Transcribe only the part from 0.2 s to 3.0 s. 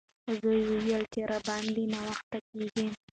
زوی یې وویل چې راباندې ناوخته کیږي.